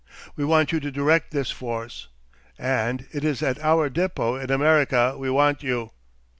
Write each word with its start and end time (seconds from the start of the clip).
We 0.35 0.43
want 0.43 0.71
you 0.71 0.79
to 0.79 0.89
direct 0.91 1.29
this 1.29 1.51
force. 1.51 2.07
And 2.57 3.05
it 3.11 3.23
is 3.23 3.43
at 3.43 3.63
our 3.63 3.87
depot 3.87 4.35
in 4.35 4.49
America 4.49 5.13
we 5.15 5.29
want 5.29 5.61
you. 5.61 5.91